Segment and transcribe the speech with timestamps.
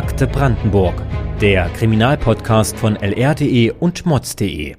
[0.00, 0.94] Akte Brandenburg,
[1.42, 4.74] der Kriminalpodcast von lr.de und mods.de.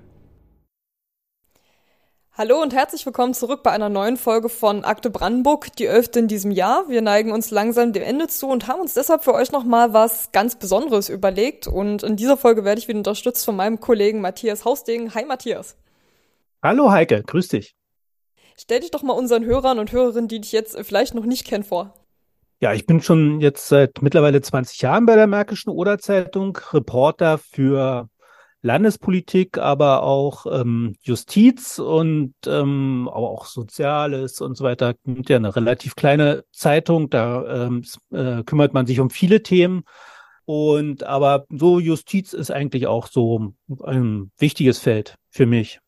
[2.33, 6.27] Hallo und herzlich willkommen zurück bei einer neuen Folge von Akte Brandenburg, die elfte in
[6.27, 6.89] diesem Jahr.
[6.89, 10.31] Wir neigen uns langsam dem Ende zu und haben uns deshalb für euch nochmal was
[10.31, 11.67] ganz Besonderes überlegt.
[11.67, 15.13] Und in dieser Folge werde ich wieder unterstützt von meinem Kollegen Matthias Hausdegen.
[15.13, 15.77] Hi Matthias.
[16.63, 17.75] Hallo Heike, grüß dich.
[18.57, 21.63] Stell dich doch mal unseren Hörern und Hörerinnen, die dich jetzt vielleicht noch nicht kennen,
[21.63, 22.00] vor.
[22.63, 28.07] Ja, ich bin schon jetzt seit mittlerweile 20 Jahren bei der Märkischen Oder-Zeitung, Reporter für
[28.61, 34.93] Landespolitik, aber auch ähm, Justiz und ähm, aber auch Soziales und so weiter.
[35.27, 39.81] Ja, eine relativ kleine Zeitung, da ähm, äh, kümmert man sich um viele Themen.
[40.45, 43.53] Und aber so Justiz ist eigentlich auch so
[43.83, 45.79] ein wichtiges Feld für mich.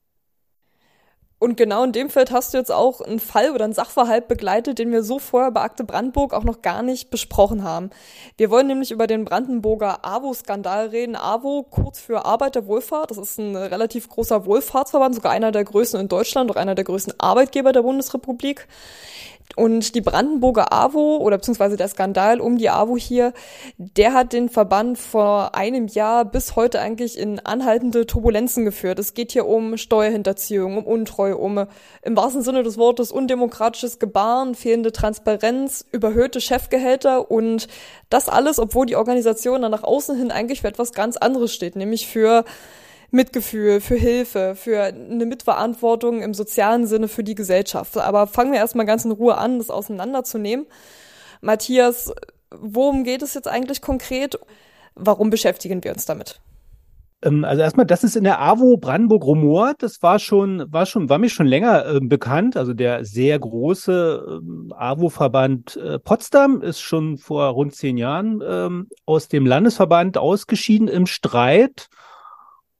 [1.43, 4.79] Und genau in dem Feld hast du jetzt auch einen Fall oder einen Sachverhalt begleitet,
[4.79, 7.89] den wir so vorher bei Akte Brandenburg auch noch gar nicht besprochen haben.
[8.37, 11.17] Wir wollen nämlich über den Brandenburger AWO-Skandal reden.
[11.17, 13.11] AWO, kurz für Arbeiterwohlfahrt.
[13.11, 16.85] Das ist ein relativ großer Wohlfahrtsverband, sogar einer der größten in Deutschland, auch einer der
[16.85, 18.65] größten Arbeitgeber der Bundesrepublik.
[19.55, 23.33] Und die Brandenburger AWO oder beziehungsweise der Skandal um die AWO hier,
[23.77, 28.97] der hat den Verband vor einem Jahr bis heute eigentlich in anhaltende Turbulenzen geführt.
[28.97, 31.67] Es geht hier um Steuerhinterziehung, um Untreue, um
[32.01, 37.67] im wahrsten Sinne des Wortes undemokratisches Gebaren, fehlende Transparenz, überhöhte Chefgehälter und
[38.09, 41.75] das alles, obwohl die Organisation dann nach außen hin eigentlich für etwas ganz anderes steht,
[41.75, 42.43] nämlich für
[43.13, 47.95] Mitgefühl, für Hilfe, für eine Mitverantwortung im sozialen Sinne für die Gesellschaft.
[47.97, 50.65] Aber fangen wir erstmal ganz in Ruhe an, das auseinanderzunehmen.
[51.39, 52.11] Matthias,
[52.49, 54.39] worum geht es jetzt eigentlich konkret?
[54.95, 56.41] Warum beschäftigen wir uns damit?
[57.23, 59.73] Ähm, also erstmal, das ist in der AWO Brandenburg Rumor.
[59.77, 62.57] Das war schon, war schon, war mir schon länger äh, bekannt.
[62.57, 68.87] Also der sehr große äh, AWO-Verband äh, Potsdam ist schon vor rund zehn Jahren ähm,
[69.05, 71.89] aus dem Landesverband ausgeschieden im Streit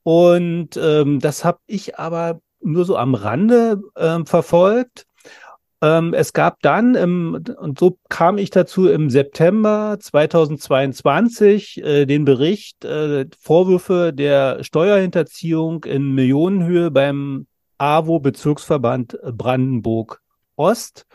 [0.03, 5.05] und ähm, das habe ich aber nur so am Rande ähm, verfolgt.
[5.81, 12.23] Ähm, es gab dann, im, und so kam ich dazu, im September 2022 äh, den
[12.23, 17.47] Bericht, äh, Vorwürfe der Steuerhinterziehung in Millionenhöhe beim
[17.79, 20.21] AWO-Bezirksverband Brandenburg
[20.55, 21.05] Ost.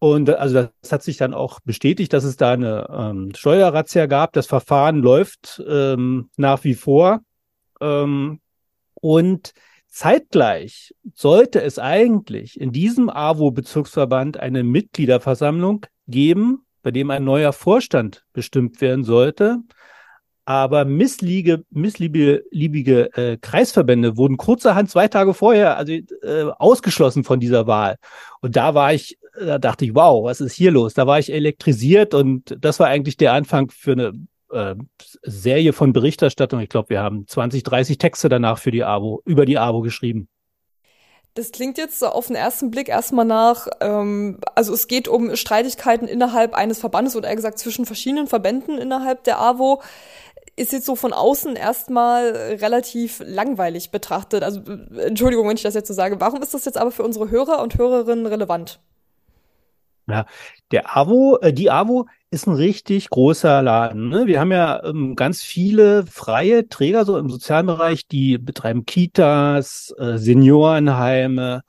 [0.00, 4.32] Und also das hat sich dann auch bestätigt, dass es da eine ähm, Steuerrazzia gab.
[4.32, 7.20] Das Verfahren läuft ähm, nach wie vor.
[7.80, 8.40] Ähm,
[8.94, 9.52] und
[9.86, 18.24] zeitgleich sollte es eigentlich in diesem AWO-Bezirksverband eine Mitgliederversammlung geben, bei dem ein neuer Vorstand
[18.32, 19.58] bestimmt werden sollte.
[20.44, 27.66] Aber missliebige, missliebige äh, Kreisverbände wurden kurzerhand zwei Tage vorher also, äh, ausgeschlossen von dieser
[27.66, 27.96] Wahl.
[28.40, 30.94] Und da war ich, da dachte ich, wow, was ist hier los?
[30.94, 34.12] Da war ich elektrisiert und das war eigentlich der Anfang für eine
[34.50, 34.74] äh,
[35.22, 36.60] Serie von Berichterstattung.
[36.60, 40.28] Ich glaube, wir haben 20, 30 Texte danach für die AWO, über die AWO geschrieben.
[41.34, 46.08] Das klingt jetzt auf den ersten Blick erstmal nach, ähm, also es geht um Streitigkeiten
[46.08, 49.80] innerhalb eines Verbandes oder eher gesagt zwischen verschiedenen Verbänden innerhalb der AWO.
[50.56, 54.42] Ist jetzt so von außen erstmal relativ langweilig betrachtet.
[54.42, 54.62] Also
[54.98, 56.20] Entschuldigung, wenn ich das jetzt so sage.
[56.20, 58.80] Warum ist das jetzt aber für unsere Hörer und Hörerinnen relevant?
[60.08, 60.26] Ja,
[60.72, 64.08] der AWO, äh, die AWO ist ein richtig großer Laden.
[64.08, 64.26] Ne?
[64.26, 69.94] Wir haben ja ähm, ganz viele freie Träger so im sozialen Bereich, die betreiben Kitas,
[69.98, 71.62] äh, Seniorenheime,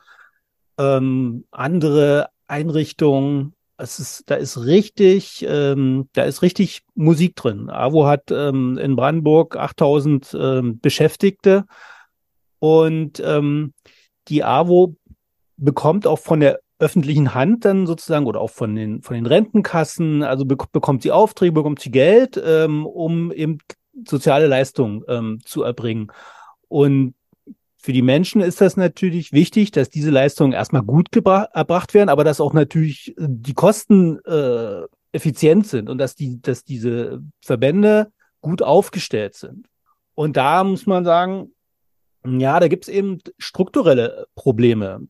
[0.78, 3.54] ähm, andere Einrichtungen.
[3.78, 7.70] Es ist, da ist richtig, ähm, da ist richtig Musik drin.
[7.70, 11.66] AWO hat ähm, in Brandenburg 8000 ähm, Beschäftigte
[12.60, 13.74] und ähm,
[14.28, 14.96] die AWO
[15.56, 20.24] bekommt auch von der öffentlichen Hand dann sozusagen oder auch von den, von den Rentenkassen,
[20.24, 23.60] also be bekommt sie Aufträge, bekommt sie Geld, ähm, um eben
[24.08, 26.12] soziale Leistungen ähm, zu erbringen.
[26.70, 27.16] Und
[27.78, 32.24] für die Menschen ist das natürlich wichtig, dass diese Leistungen erstmal gut erbracht werden, aber
[32.24, 34.82] dass auch natürlich die Kosten äh,
[35.12, 38.12] effizient sind und dass die, dass diese Verbände
[38.42, 39.68] gut aufgestellt sind.
[40.14, 41.52] Und da muss man sagen,
[42.26, 45.08] ja, da gibt es eben strukturelle Probleme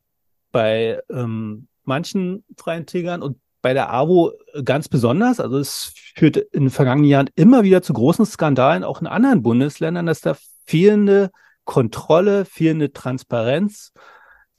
[0.51, 4.31] bei ähm, manchen freien Trägern und bei der AWO
[4.63, 5.41] ganz besonders.
[5.41, 9.43] Also es führt in den vergangenen Jahren immer wieder zu großen Skandalen, auch in anderen
[9.43, 11.31] Bundesländern, dass da fehlende
[11.65, 13.91] Kontrolle, fehlende Transparenz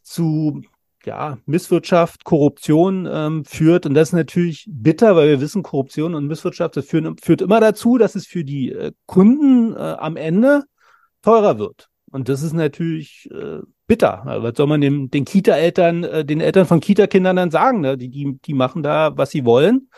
[0.02, 0.62] zu
[1.04, 3.86] ja, Misswirtschaft, Korruption ähm, führt.
[3.86, 7.60] Und das ist natürlich bitter, weil wir wissen, Korruption und Misswirtschaft das führen, führt immer
[7.60, 10.64] dazu, dass es für die äh, Kunden äh, am Ende
[11.22, 11.88] teurer wird.
[12.10, 14.22] Und das ist natürlich äh, bitter.
[14.24, 17.80] Was soll man dem, den Kita-Eltern, äh, den Eltern von Kita-Kindern dann sagen?
[17.80, 17.98] Ne?
[17.98, 19.90] Die, die, die machen da, was sie wollen.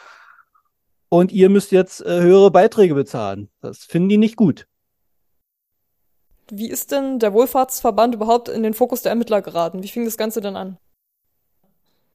[1.11, 3.51] und ihr müsst jetzt äh, höhere Beiträge bezahlen.
[3.61, 4.67] Das finden die nicht gut.
[6.51, 9.83] Wie ist denn der Wohlfahrtsverband überhaupt in den Fokus der Ermittler geraten?
[9.83, 10.79] Wie fing das Ganze denn an?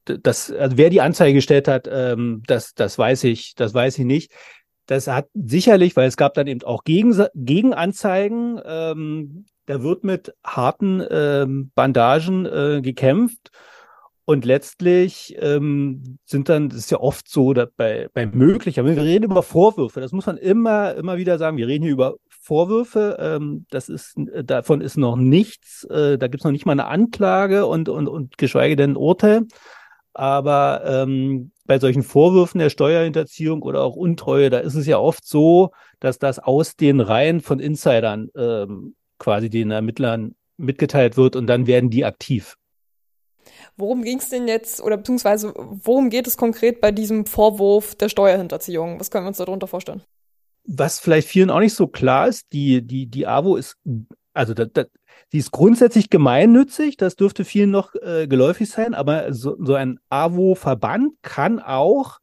[0.06, 4.06] Das, also wer die Anzeige gestellt hat, ähm, das, das weiß ich, das weiß ich
[4.06, 4.32] nicht.
[4.88, 8.60] Das hat sicherlich, weil es gab dann eben auch Gegen, Gegenanzeigen.
[8.66, 13.52] Ähm, da wird mit harten ähm, Bandagen äh, gekämpft.
[14.26, 18.98] Und letztlich ähm, sind dann, das ist ja oft so, dass bei, bei möglicher, wir
[18.98, 23.16] reden über Vorwürfe, das muss man immer, immer wieder sagen, wir reden hier über Vorwürfe,
[23.22, 26.88] ähm, das ist, davon ist noch nichts, äh, da gibt es noch nicht mal eine
[26.88, 29.44] Anklage und, und, und geschweige denn ein Urteil.
[30.14, 35.26] Aber ähm, bei solchen Vorwürfen der Steuerhinterziehung oder auch Untreue, da ist es ja oft
[35.26, 35.72] so,
[36.02, 41.68] dass das aus den Reihen von Insidern ähm, quasi den Ermittlern mitgeteilt wird und dann
[41.68, 42.58] werden die aktiv.
[43.78, 48.10] Worum ging es denn jetzt, oder beziehungsweise worum geht es konkret bei diesem Vorwurf der
[48.10, 49.00] Steuerhinterziehung?
[49.00, 50.02] Was können wir uns darunter vorstellen?
[50.66, 53.78] Was vielleicht vielen auch nicht so klar ist, die, die, die AWO ist,
[54.34, 54.88] also das, das,
[55.32, 60.00] sie ist grundsätzlich gemeinnützig, das dürfte vielen noch äh, geläufig sein, aber so, so ein
[60.10, 62.20] AWO-Verband kann auch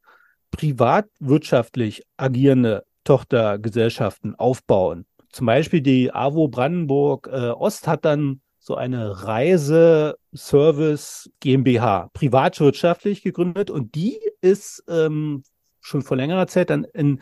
[0.50, 5.06] privatwirtschaftlich agierende Tochtergesellschaften aufbauen.
[5.34, 13.68] Zum Beispiel die AWO Brandenburg äh, Ost hat dann so eine Reiseservice GmbH, privatwirtschaftlich gegründet
[13.68, 15.42] und die ist ähm,
[15.80, 17.20] schon vor längerer Zeit dann in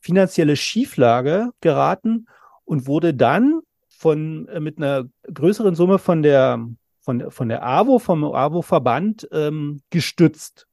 [0.00, 2.24] finanzielle Schieflage geraten
[2.64, 3.60] und wurde dann
[3.90, 6.66] von äh, mit einer größeren Summe von der
[7.00, 10.68] von, von der AWO, vom AWO-Verband ähm, gestützt.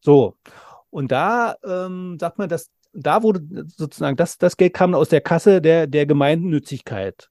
[0.00, 0.34] So.
[0.90, 5.20] Und da ähm, sagt man, dass da wurde sozusagen, das, das Geld kam aus der
[5.20, 7.28] Kasse der, der Gemeinnützigkeit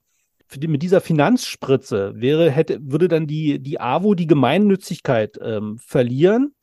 [0.57, 6.55] die, mit dieser Finanzspritze wäre, hätte, würde dann die, die AWO die Gemeinnützigkeit ähm, verlieren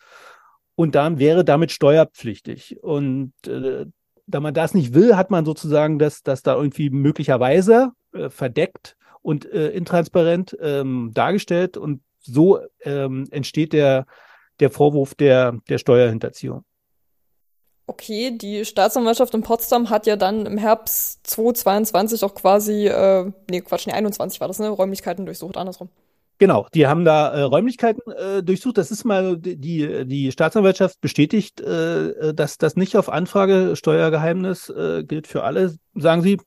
[0.74, 2.78] und dann wäre damit steuerpflichtig.
[2.82, 3.86] Und äh,
[4.26, 8.96] da man das nicht will, hat man sozusagen das, das da irgendwie möglicherweise äh, verdeckt
[9.22, 14.06] und äh, intransparent ähm, dargestellt und so ähm, entsteht der,
[14.60, 16.64] der Vorwurf der, der Steuerhinterziehung.
[17.90, 23.62] Okay, die Staatsanwaltschaft in Potsdam hat ja dann im Herbst 2022 auch quasi, äh, nee,
[23.62, 25.88] Quatsch, nee, 21 war das, ne, Räumlichkeiten durchsucht, andersrum.
[26.38, 28.78] Genau, die haben da äh, Räumlichkeiten äh, durchsucht.
[28.78, 35.02] Das ist mal die die Staatsanwaltschaft bestätigt, äh, dass das nicht auf Anfrage Steuergeheimnis äh,
[35.02, 36.38] gilt für alle, sagen sie.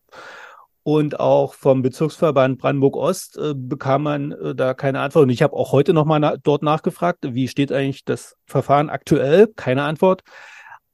[0.84, 5.24] Und auch vom Bezirksverband Brandenburg Ost äh, bekam man äh, da keine Antwort.
[5.24, 9.48] Und ich habe auch heute nochmal na dort nachgefragt, wie steht eigentlich das Verfahren aktuell?
[9.48, 10.24] Keine Antwort.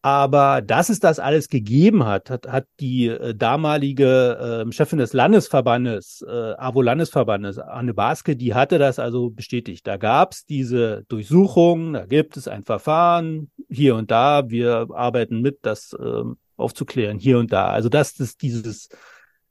[0.01, 5.12] Aber dass es das alles gegeben hat, hat, hat die äh, damalige äh, Chefin des
[5.12, 9.86] Landesverbandes, äh, AWO-Landesverbandes, Anne Baske, die hatte das also bestätigt.
[9.86, 14.50] Da gab es diese Durchsuchung, da gibt es ein Verfahren hier und da.
[14.50, 16.24] Wir arbeiten mit, das äh,
[16.56, 17.68] aufzuklären hier und da.
[17.68, 18.88] Also dass es dieses,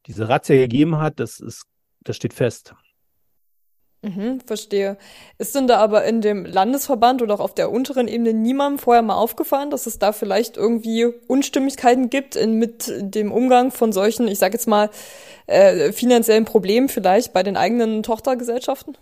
[0.06, 1.66] diese Razzia gegeben hat, das ist,
[2.00, 2.74] das steht fest.
[4.02, 4.96] Mhm, verstehe.
[5.38, 9.02] Ist denn da aber in dem Landesverband oder auch auf der unteren Ebene niemandem vorher
[9.02, 14.28] mal aufgefallen, dass es da vielleicht irgendwie Unstimmigkeiten gibt in, mit dem Umgang von solchen,
[14.28, 14.90] ich sage jetzt mal,
[15.46, 18.96] äh, finanziellen Problemen vielleicht bei den eigenen Tochtergesellschaften?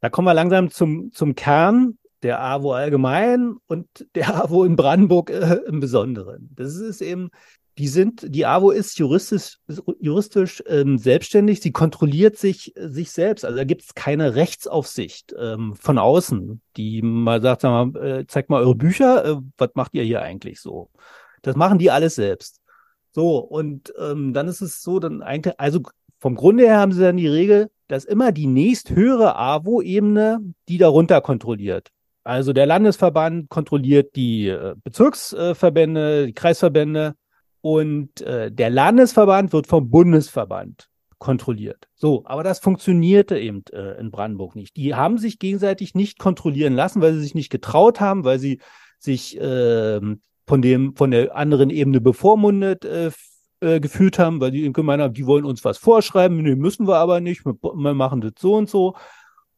[0.00, 5.30] Da kommen wir langsam zum, zum Kern der AWO allgemein und der AWO in Brandenburg
[5.30, 6.50] äh, im Besonderen.
[6.54, 7.30] Das ist eben
[7.78, 9.58] die sind, die AWO ist juristisch,
[9.98, 13.44] juristisch ähm, selbstständig, sie kontrolliert sich, sich selbst.
[13.44, 18.26] Also da gibt es keine Rechtsaufsicht ähm, von außen, die mal sagt, sag mal, äh,
[18.26, 20.90] zeigt mal eure Bücher, äh, was macht ihr hier eigentlich so?
[21.40, 22.60] Das machen die alles selbst.
[23.10, 25.80] So, und ähm, dann ist es so, dann eigentlich, also
[26.20, 31.20] vom Grunde her haben sie dann die Regel, dass immer die nächsthöhere AWO-Ebene die darunter
[31.20, 31.88] kontrolliert.
[32.24, 37.14] Also der Landesverband kontrolliert die äh, Bezirksverbände, die Kreisverbände
[37.62, 41.88] und äh, der Landesverband wird vom Bundesverband kontrolliert.
[41.94, 44.76] So, aber das funktionierte eben äh, in Brandenburg nicht.
[44.76, 48.60] Die haben sich gegenseitig nicht kontrollieren lassen, weil sie sich nicht getraut haben, weil sie
[48.98, 50.00] sich äh,
[50.46, 53.12] von dem von der anderen Ebene bevormundet äh,
[53.60, 56.96] äh, gefühlt haben, weil die gemeint haben, die wollen uns was vorschreiben, nee, müssen wir
[56.96, 58.96] aber nicht, wir, wir machen das so und so.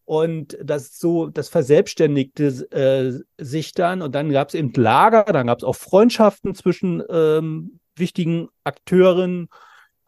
[0.05, 5.47] Und das so, das verselbstständigte äh, sich dann und dann gab es eben Lager, dann
[5.47, 9.49] gab es auch Freundschaften zwischen ähm, wichtigen Akteuren,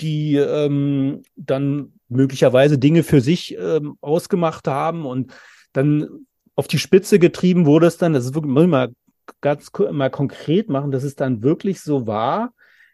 [0.01, 5.33] die ähm, dann möglicherweise Dinge für sich ähm, ausgemacht haben und
[5.73, 8.93] dann auf die Spitze getrieben wurde es dann, das ist wirklich, muss ich mal
[9.41, 12.53] ganz mal konkret machen, dass es dann wirklich so war,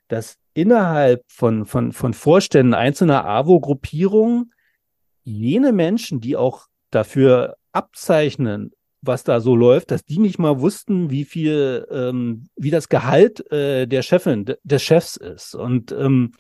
[0.08, 4.52] dass innerhalb von, von, von Vorständen einzelner AWO-Gruppierungen
[5.25, 8.72] jene Menschen, die auch dafür abzeichnen,
[9.02, 13.50] was da so läuft, dass die nicht mal wussten, wie viel, ähm, wie das Gehalt
[13.52, 15.54] äh, der Chefin, des Chefs ist.
[15.54, 16.32] Und ähm,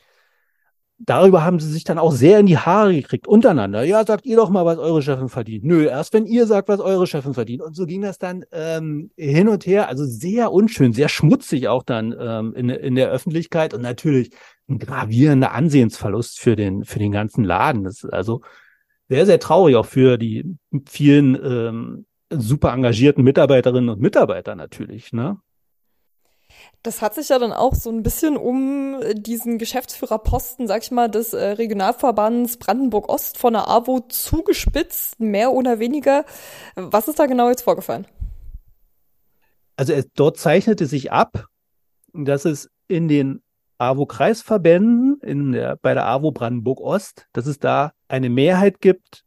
[0.98, 3.82] darüber haben sie sich dann auch sehr in die Haare gekriegt, untereinander.
[3.82, 5.64] Ja, sagt ihr doch mal, was eure Chefin verdient.
[5.64, 7.62] Nö, erst wenn ihr sagt, was eure Chefin verdient.
[7.62, 11.82] Und so ging das dann ähm, hin und her, also sehr unschön, sehr schmutzig auch
[11.82, 14.30] dann ähm, in, in der Öffentlichkeit und natürlich
[14.68, 17.82] ein gravierender Ansehensverlust für den, für den ganzen Laden.
[17.82, 18.42] Das ist also
[19.08, 22.06] sehr, sehr traurig auch für die vielen ähm,
[22.38, 25.38] super engagierten Mitarbeiterinnen und Mitarbeiter natürlich, ne?
[26.82, 31.08] Das hat sich ja dann auch so ein bisschen um diesen Geschäftsführerposten, sag ich mal,
[31.08, 36.24] des äh, Regionalverbands Brandenburg-Ost von der AWO zugespitzt, mehr oder weniger.
[36.74, 38.06] Was ist da genau jetzt vorgefallen?
[39.76, 41.46] Also es, dort zeichnete sich ab,
[42.12, 43.42] dass es in den
[43.78, 49.24] AWO-Kreisverbänden, in der, bei der AWO Brandenburg-Ost, dass es da eine Mehrheit gibt,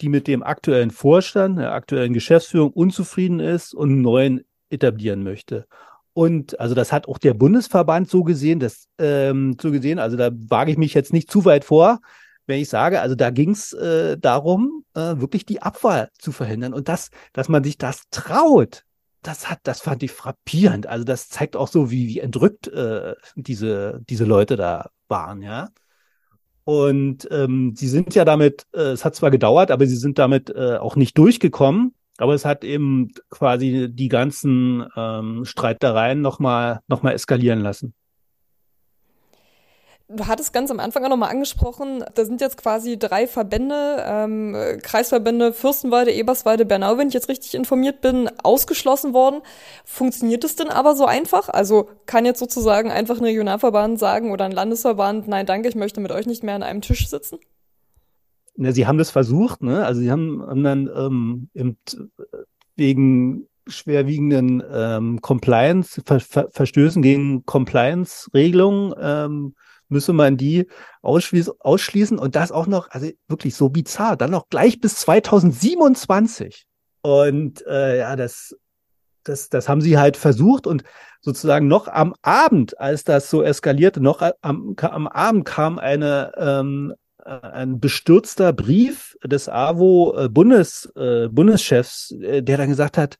[0.00, 5.66] die mit dem aktuellen Vorstand, der aktuellen Geschäftsführung unzufrieden ist und einen neuen etablieren möchte.
[6.12, 10.30] Und also das hat auch der Bundesverband so gesehen, das ähm, so gesehen, also da
[10.32, 12.00] wage ich mich jetzt nicht zu weit vor,
[12.46, 16.74] wenn ich sage, also da ging es äh, darum, äh, wirklich die Abwahl zu verhindern.
[16.74, 18.84] Und das, dass man sich das traut,
[19.22, 20.86] das hat, das fand ich frappierend.
[20.86, 25.68] Also das zeigt auch so, wie, wie entrückt äh, diese, diese Leute da waren, ja.
[26.68, 30.50] Und ähm, sie sind ja damit, äh, es hat zwar gedauert, aber sie sind damit
[30.50, 31.94] äh, auch nicht durchgekommen.
[32.18, 37.94] Aber es hat eben quasi die ganzen ähm, Streitereien nochmal noch mal eskalieren lassen.
[40.10, 44.56] Du hattest ganz am Anfang auch nochmal angesprochen, da sind jetzt quasi drei Verbände, ähm,
[44.82, 49.42] Kreisverbände Fürstenwalde, Eberswalde, Bernau, wenn ich jetzt richtig informiert bin, ausgeschlossen worden.
[49.84, 51.50] Funktioniert es denn aber so einfach?
[51.50, 56.00] Also kann jetzt sozusagen einfach ein Regionalverband sagen oder ein Landesverband, nein, danke, ich möchte
[56.00, 57.38] mit euch nicht mehr an einem Tisch sitzen?
[58.58, 59.84] ne, sie haben das versucht, ne?
[59.86, 61.76] Also sie haben, haben dann ähm, im,
[62.76, 69.54] wegen schwerwiegenden ähm, Compliance, Ver Ver Verstößen gegen Compliance-Regelungen, ähm,
[69.88, 70.66] müsse man die
[71.02, 72.18] ausschließen, ausschließen.
[72.18, 76.66] Und das auch noch, also wirklich so bizarr, dann noch gleich bis 2027.
[77.02, 78.56] Und äh, ja, das,
[79.24, 80.66] das, das haben sie halt versucht.
[80.66, 80.84] Und
[81.20, 86.94] sozusagen noch am Abend, als das so eskalierte, noch am, am Abend kam eine ähm,
[87.24, 93.18] äh, ein bestürzter Brief des AWO äh, Bundes, äh, Bundeschefs, äh, der dann gesagt hat,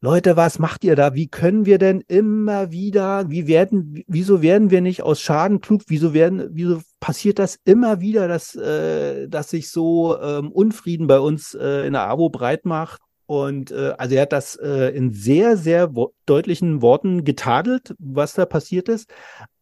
[0.00, 1.14] Leute, was macht ihr da?
[1.14, 5.82] Wie können wir denn immer wieder, wie werden, wieso werden wir nicht aus Schaden klug?
[5.88, 11.18] Wieso werden, wieso passiert das immer wieder, dass, äh, dass sich so ähm, Unfrieden bei
[11.18, 13.02] uns äh, in der AWO breit macht?
[13.28, 18.32] Und äh, also er hat das äh, in sehr, sehr wo deutlichen Worten getadelt, was
[18.32, 19.10] da passiert ist.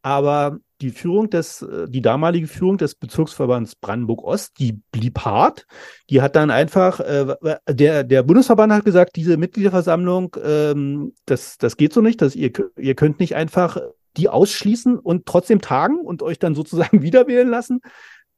[0.03, 5.67] Aber die Führung des, äh, die damalige Führung des Bezirksverbands Brandenburg-Ost, die blieb hart.
[6.11, 7.35] Die hat dann einfach, äh,
[7.69, 12.53] der, der Bundesverband hat gesagt, diese Mitgliederversammlung, ähm, das, das geht so nicht, dass ihr,
[12.79, 13.79] ihr könnt nicht einfach
[14.17, 17.81] die ausschließen und trotzdem tagen und euch dann sozusagen wiederwählen lassen.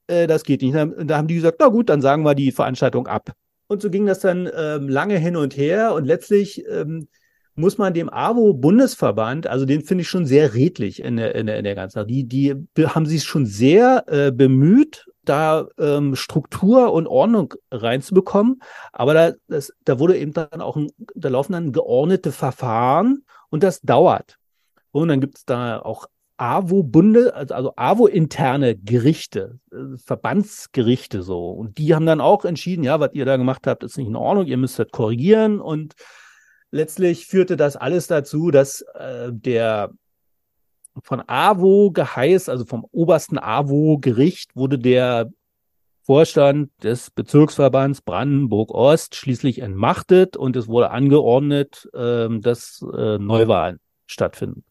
[0.07, 0.75] Äh, das geht nicht.
[0.75, 3.35] Da, da haben die gesagt, na gut, dann sagen wir die Veranstaltung ab.
[3.69, 7.09] Und so ging das dann ähm, lange hin und her und letztlich ähm,
[7.55, 11.59] muss man dem AWO-Bundesverband, also den finde ich schon sehr redlich in der, in der,
[11.59, 12.07] in der ganzen Sache.
[12.07, 18.63] Die, die haben sich schon sehr äh, bemüht, da ähm, Struktur und Ordnung reinzubekommen.
[18.93, 23.63] Aber da, das, da wurde eben dann auch, ein, da laufen dann geordnete Verfahren und
[23.63, 24.39] das dauert.
[24.93, 26.07] Und dann gibt es da auch
[26.39, 31.51] AWO-Bunde, also, also AWO-interne Gerichte, äh, Verbandsgerichte so.
[31.51, 34.17] Und die haben dann auch entschieden, ja, was ihr da gemacht habt, ist nicht in
[34.17, 35.95] Ordnung, ihr müsst das korrigieren und
[36.71, 39.91] letztlich führte das alles dazu, dass äh, der
[41.03, 45.31] von AWO geheißt, also vom obersten AWO-Gericht, wurde der
[46.03, 54.65] Vorstand des Bezirksverbands Brandenburg-Ost schließlich entmachtet und es wurde angeordnet, äh, dass äh, Neuwahlen stattfinden.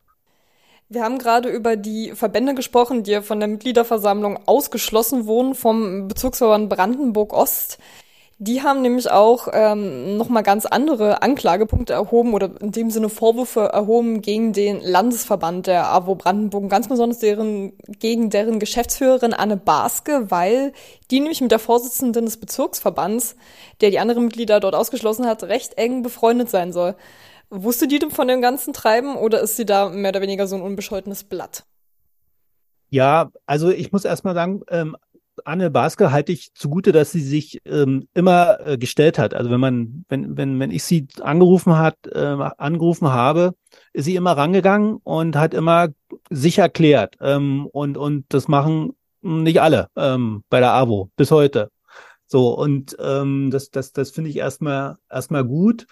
[0.90, 6.70] Wir haben gerade über die Verbände gesprochen, die von der Mitgliederversammlung ausgeschlossen wurden vom Bezirksverband
[6.70, 7.78] Brandenburg-Ost.
[8.40, 13.62] Die haben nämlich auch ähm, nochmal ganz andere Anklagepunkte erhoben oder in dem Sinne Vorwürfe
[13.62, 20.30] erhoben gegen den Landesverband der AWO Brandenburg, ganz besonders deren, gegen deren Geschäftsführerin Anne Baske,
[20.30, 20.72] weil
[21.10, 23.36] die nämlich mit der Vorsitzenden des Bezirksverbands,
[23.82, 26.96] der die anderen Mitglieder dort ausgeschlossen hat, recht eng befreundet sein soll.
[27.50, 30.56] Wusste die denn von dem ganzen Treiben oder ist sie da mehr oder weniger so
[30.56, 31.66] ein unbescholtenes Blatt?
[32.90, 34.96] Ja, also ich muss erstmal sagen, ähm,
[35.46, 39.34] Anne Baske halte ich zugute, dass sie sich ähm, immer äh, gestellt hat.
[39.34, 43.54] Also wenn man, wenn, wenn, wenn ich sie angerufen hat, äh, angerufen habe,
[43.94, 45.90] ist sie immer rangegangen und hat immer
[46.30, 47.16] sich erklärt.
[47.22, 51.70] Ähm, und, und das machen nicht alle ähm, bei der AWO bis heute.
[52.26, 55.86] So, und ähm, das, das, das finde ich erstmal erstmal gut.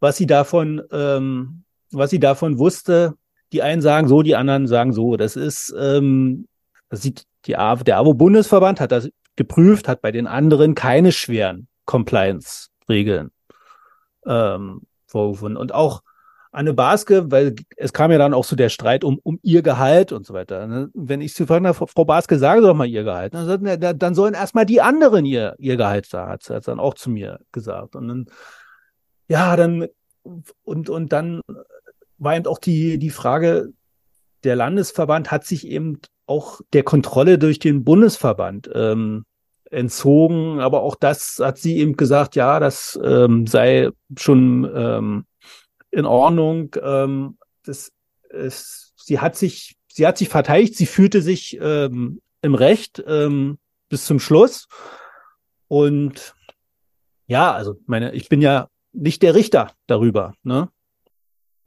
[0.00, 3.14] Was sie davon, ähm, was sie davon wusste.
[3.52, 5.16] Die einen sagen so, die anderen sagen so.
[5.16, 6.48] Das ist, ähm,
[6.88, 11.68] das sieht die AWO, der AWO-Bundesverband hat das geprüft, hat bei den anderen keine schweren
[11.84, 13.30] Compliance-Regeln
[14.26, 15.56] ähm, vorgefunden.
[15.56, 16.02] Und auch
[16.56, 20.10] Anne Baske, weil es kam ja dann auch so der Streit um, um ihr Gehalt
[20.10, 20.66] und so weiter.
[20.66, 20.88] Ne?
[20.94, 24.64] Wenn ich zu fragen Frau Baske, sage doch mal ihr Gehalt, dann, dann sollen erstmal
[24.64, 27.94] die anderen ihr, ihr Gehalt sagen, hat sie dann auch zu mir gesagt.
[27.94, 28.26] Und dann,
[29.28, 29.86] ja, dann,
[30.64, 31.40] und, und dann
[32.18, 33.72] war eben auch die, die Frage,
[34.44, 39.24] der Landesverband hat sich eben auch der Kontrolle durch den Bundesverband ähm,
[39.70, 40.60] entzogen.
[40.60, 45.24] Aber auch das hat sie eben gesagt, ja, das ähm, sei schon ähm,
[45.90, 46.74] in Ordnung.
[46.82, 47.92] Ähm, das,
[48.30, 53.58] es, sie hat sich, sie hat sich verteidigt, sie fühlte sich ähm, im Recht ähm,
[53.88, 54.68] bis zum Schluss.
[55.68, 56.34] Und
[57.26, 60.68] ja, also meine, ich bin ja nicht der Richter darüber, ne?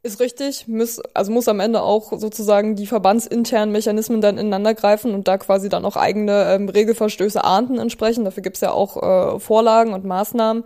[0.02, 5.14] Ist richtig, muss, also muss am Ende auch sozusagen die verbandsinternen Mechanismen dann ineinander greifen
[5.14, 8.26] und da quasi dann auch eigene ähm, Regelverstöße ahnden entsprechend.
[8.26, 10.64] Dafür gibt's ja auch äh, Vorlagen und Maßnahmen.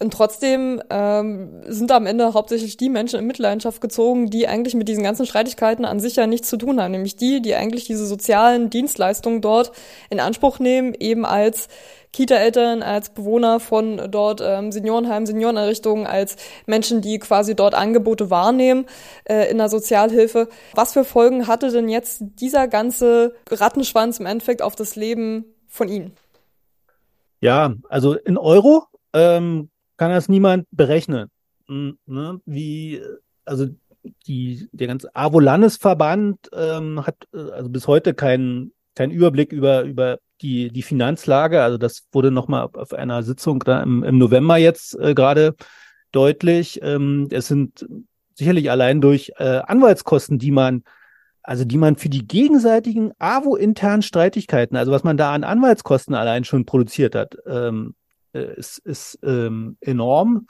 [0.00, 4.88] Und trotzdem ähm, sind am Ende hauptsächlich die Menschen in Mitleidenschaft gezogen, die eigentlich mit
[4.88, 6.92] diesen ganzen Streitigkeiten an sich ja nichts zu tun haben.
[6.92, 9.72] Nämlich die, die eigentlich diese sozialen Dienstleistungen dort
[10.08, 11.68] in Anspruch nehmen, eben als
[12.14, 18.86] Kita-Eltern, als Bewohner von dort ähm, Seniorenheim, Senioreneinrichtungen, als Menschen, die quasi dort Angebote wahrnehmen
[19.24, 20.48] äh, in der Sozialhilfe.
[20.74, 25.88] Was für Folgen hatte denn jetzt dieser ganze Rattenschwanz im Endeffekt auf das Leben von
[25.88, 26.12] Ihnen?
[27.40, 31.30] Ja, also in Euro ähm, kann das niemand berechnen.
[31.66, 32.40] Hm, ne?
[32.46, 33.02] Wie,
[33.44, 33.66] also
[34.28, 40.18] die, der ganze AWO-Landesverband ähm, hat äh, also bis heute keinen keinen Überblick über, über
[40.42, 41.62] die, die Finanzlage.
[41.62, 45.54] Also das wurde nochmal auf einer Sitzung im, im November jetzt äh, gerade
[46.12, 46.80] deutlich.
[46.82, 47.86] Ähm, es sind
[48.34, 50.84] sicherlich allein durch äh, Anwaltskosten, die man
[51.44, 56.44] also die man für die gegenseitigen AWO-internen Streitigkeiten, also was man da an Anwaltskosten allein
[56.44, 57.94] schon produziert hat, ähm,
[58.32, 60.46] äh, ist, ist ähm, enorm.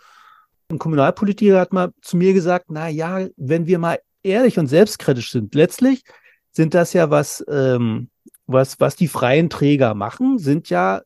[0.71, 5.33] Ein Kommunalpolitiker hat mal zu mir gesagt, na ja, wenn wir mal ehrlich und selbstkritisch
[5.33, 6.05] sind, letztlich
[6.53, 8.09] sind das ja was, ähm,
[8.47, 11.03] was, was die freien Träger machen, sind ja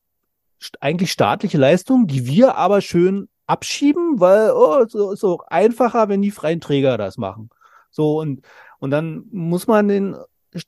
[0.81, 6.31] eigentlich staatliche Leistungen, die wir aber schön abschieben, weil oh, ist auch einfacher, wenn die
[6.31, 7.51] freien Träger das machen.
[7.91, 8.43] So und
[8.81, 10.17] und dann muss man den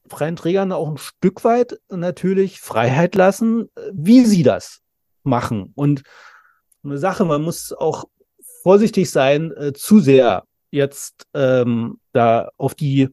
[0.09, 4.81] freien Trägern auch ein Stück weit natürlich Freiheit lassen, wie sie das
[5.23, 5.73] machen.
[5.75, 6.03] Und
[6.85, 8.05] eine Sache, man muss auch
[8.63, 13.09] vorsichtig sein, äh, zu sehr jetzt ähm, da auf die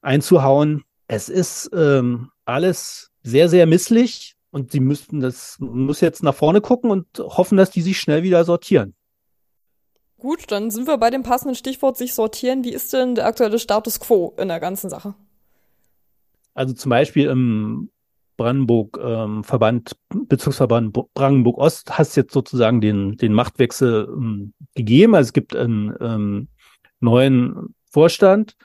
[0.00, 0.84] einzuhauen.
[1.08, 6.60] Es ist ähm, alles sehr, sehr misslich und sie müssten das, muss jetzt nach vorne
[6.60, 8.94] gucken und hoffen, dass die sich schnell wieder sortieren.
[10.18, 12.62] Gut, dann sind wir bei dem passenden Stichwort sich sortieren.
[12.62, 15.14] Wie ist denn der aktuelle Status quo in der ganzen Sache?
[16.54, 17.90] Also zum Beispiel im
[18.36, 25.14] Brandenburg ähm, Verband, Bezirksverband Brandenburg Ost hast jetzt sozusagen den, den Machtwechsel ähm, gegeben.
[25.14, 26.48] Also es gibt einen ähm,
[27.00, 28.56] neuen Vorstand.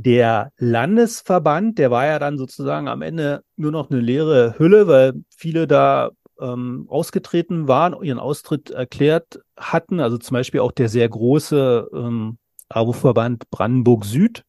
[0.00, 5.24] Der Landesverband, der war ja dann sozusagen am Ende nur noch eine leere Hülle, weil
[5.28, 9.98] viele da ähm, ausgetreten waren, ihren Austritt erklärt hatten.
[9.98, 14.44] Also zum Beispiel auch der sehr große ähm, AWO-Verband Brandenburg Süd.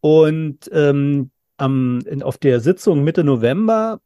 [0.00, 4.00] Und ähm, am, in, auf der Sitzung Mitte November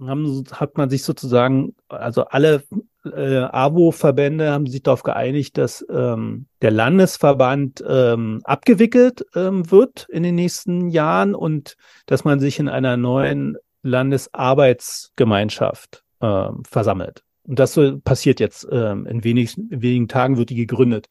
[0.00, 2.62] haben, hat man sich sozusagen, also alle
[3.04, 10.22] äh, AWO-Verbände haben sich darauf geeinigt, dass ähm, der Landesverband ähm, abgewickelt ähm, wird in
[10.22, 11.76] den nächsten Jahren und
[12.06, 17.22] dass man sich in einer neuen Landesarbeitsgemeinschaft ähm, versammelt.
[17.46, 21.10] Und das so passiert jetzt ähm, in, wenig, in wenigen Tagen wird die gegründet.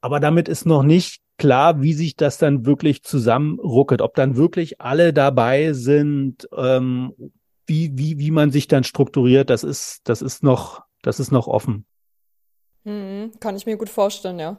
[0.00, 4.80] Aber damit ist noch nicht klar, wie sich das dann wirklich zusammenruckelt, ob dann wirklich
[4.80, 7.12] alle dabei sind, ähm,
[7.70, 11.46] wie, wie, wie man sich dann strukturiert, das ist, das ist noch, das ist noch
[11.46, 11.86] offen.
[12.84, 14.58] Hm, kann ich mir gut vorstellen, ja.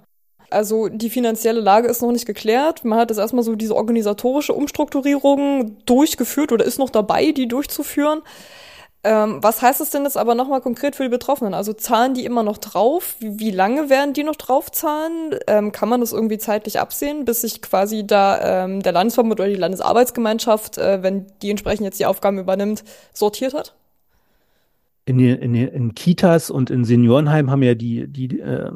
[0.49, 2.85] Also die finanzielle Lage ist noch nicht geklärt.
[2.85, 8.21] Man hat jetzt erstmal so diese organisatorische Umstrukturierung durchgeführt oder ist noch dabei, die durchzuführen.
[9.03, 11.55] Ähm, was heißt das denn jetzt aber nochmal konkret für die Betroffenen?
[11.55, 13.15] Also zahlen die immer noch drauf?
[13.19, 15.39] Wie, wie lange werden die noch draufzahlen?
[15.47, 19.49] Ähm, kann man das irgendwie zeitlich absehen, bis sich quasi da ähm, der Landesverband oder
[19.49, 23.75] die Landesarbeitsgemeinschaft, äh, wenn die entsprechend jetzt die Aufgaben übernimmt, sortiert hat?
[25.05, 28.71] In, in, in Kitas und in Seniorenheim haben ja die, die, äh,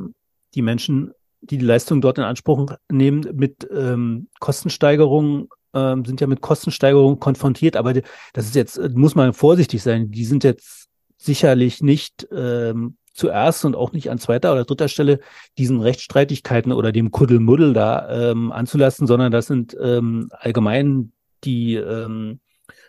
[0.56, 6.28] die Menschen, die die Leistung dort in Anspruch nehmen, mit ähm, Kostensteigerungen ähm, sind ja
[6.28, 11.82] mit Kostensteigerungen konfrontiert, aber das ist jetzt, muss man vorsichtig sein, die sind jetzt sicherlich
[11.82, 15.20] nicht ähm, zuerst und auch nicht an zweiter oder dritter Stelle
[15.58, 21.12] diesen Rechtsstreitigkeiten oder dem Kuddelmuddel da ähm, anzulassen, sondern das sind ähm, allgemein
[21.44, 22.40] die ähm,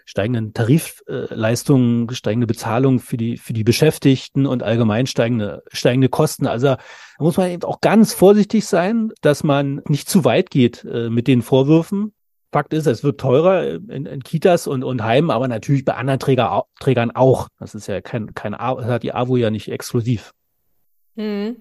[0.04, 6.46] steigenden Tarifleistungen, steigende Bezahlung für die, für die Beschäftigten und allgemein steigende, steigende Kosten.
[6.46, 6.78] Also da
[7.18, 11.26] muss man eben auch ganz vorsichtig sein, dass man nicht zu weit geht äh, mit
[11.26, 12.12] den Vorwürfen.
[12.52, 16.20] Fakt ist, es wird teurer in, in Kitas und, und Heimen, aber natürlich bei anderen
[16.20, 17.48] Träger, Trägern auch.
[17.58, 20.32] Das ist ja kein, kein das hat die AWO ja nicht exklusiv.
[21.16, 21.56] Hm.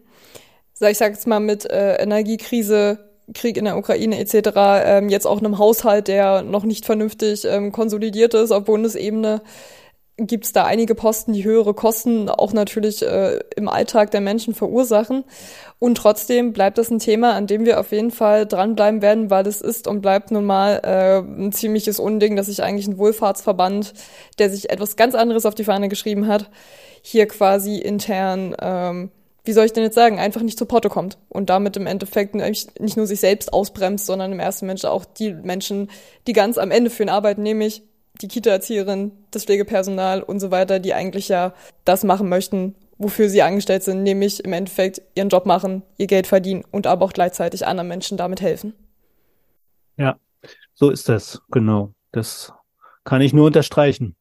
[0.73, 2.99] So, ich sag jetzt mal mit äh, Energiekrise
[3.33, 4.49] Krieg in der Ukraine etc.
[4.55, 9.41] Ähm, jetzt auch einem Haushalt, der noch nicht vernünftig ähm, konsolidiert ist auf Bundesebene,
[10.17, 14.53] gibt es da einige Posten, die höhere Kosten auch natürlich äh, im Alltag der Menschen
[14.53, 15.25] verursachen.
[15.77, 19.45] Und trotzdem bleibt das ein Thema, an dem wir auf jeden Fall dranbleiben werden, weil
[19.45, 23.93] es ist und bleibt nun mal äh, ein ziemliches Unding, dass sich eigentlich ein Wohlfahrtsverband,
[24.39, 26.49] der sich etwas ganz anderes auf die Fahne geschrieben hat,
[27.01, 29.11] hier quasi intern ähm,
[29.45, 32.33] wie soll ich denn jetzt sagen, einfach nicht zu Porto kommt und damit im Endeffekt
[32.33, 35.91] nicht nur sich selbst ausbremst, sondern im ersten Mensch auch die Menschen,
[36.25, 37.83] die ganz am Ende für ihn arbeiten, nämlich
[38.21, 43.41] die Kita-Erzieherin, das Pflegepersonal und so weiter, die eigentlich ja das machen möchten, wofür sie
[43.41, 47.67] angestellt sind, nämlich im Endeffekt ihren Job machen, ihr Geld verdienen und aber auch gleichzeitig
[47.67, 48.73] anderen Menschen damit helfen.
[49.97, 50.17] Ja,
[50.73, 51.93] so ist das, genau.
[52.11, 52.53] Das
[53.03, 54.15] kann ich nur unterstreichen.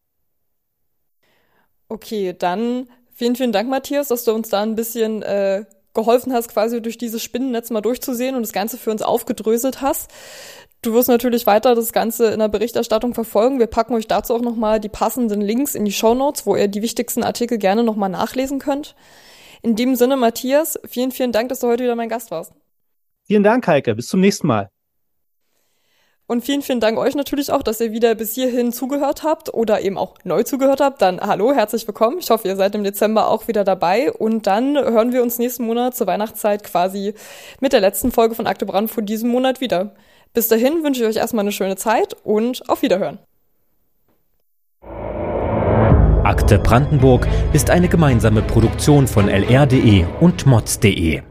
[1.89, 6.49] Okay, dann Vielen, vielen Dank, Matthias, dass du uns da ein bisschen äh, geholfen hast,
[6.49, 10.11] quasi durch dieses Spinnennetz mal durchzusehen und das Ganze für uns aufgedröselt hast.
[10.83, 13.59] Du wirst natürlich weiter das Ganze in der Berichterstattung verfolgen.
[13.59, 16.69] Wir packen euch dazu auch nochmal die passenden Links in die Show Notes, wo ihr
[16.69, 18.95] die wichtigsten Artikel gerne nochmal nachlesen könnt.
[19.63, 22.53] In dem Sinne, Matthias, vielen, vielen Dank, dass du heute wieder mein Gast warst.
[23.27, 23.95] Vielen Dank, Heike.
[23.95, 24.74] Bis zum nächsten Mal.
[26.35, 29.83] Und vielen, vielen Dank euch natürlich auch, dass ihr wieder bis hierhin zugehört habt oder
[29.83, 31.01] eben auch neu zugehört habt.
[31.01, 32.19] Dann hallo, herzlich willkommen.
[32.19, 34.11] Ich hoffe, ihr seid im Dezember auch wieder dabei.
[34.11, 37.15] Und dann hören wir uns nächsten Monat zur Weihnachtszeit quasi
[37.61, 39.95] mit der letzten Folge von Akte Brand von diesem Monat wieder.
[40.33, 43.21] Bis dahin wünsche ich euch erstmal eine schöne Zeit und auf Wiederhören.
[46.25, 51.23] Akte Brandenburg ist eine gemeinsame Produktion von lr.de und mods.de.